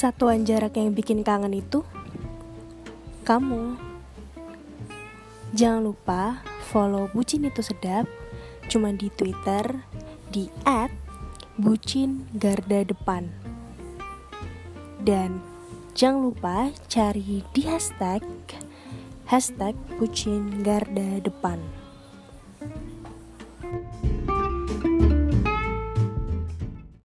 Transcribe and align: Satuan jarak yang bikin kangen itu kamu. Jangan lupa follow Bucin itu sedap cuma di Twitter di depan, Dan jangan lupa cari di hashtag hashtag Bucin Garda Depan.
Satuan 0.00 0.48
jarak 0.48 0.80
yang 0.80 0.96
bikin 0.96 1.20
kangen 1.20 1.52
itu 1.52 1.84
kamu. 3.28 3.76
Jangan 5.52 5.92
lupa 5.92 6.40
follow 6.72 7.12
Bucin 7.12 7.44
itu 7.44 7.60
sedap 7.60 8.08
cuma 8.72 8.96
di 8.96 9.12
Twitter 9.12 9.84
di 10.32 10.48
depan, 12.80 13.28
Dan 15.04 15.44
jangan 15.92 16.32
lupa 16.32 16.72
cari 16.88 17.44
di 17.52 17.68
hashtag 17.68 18.24
hashtag 19.28 19.76
Bucin 20.00 20.64
Garda 20.64 21.20
Depan. 21.20 21.60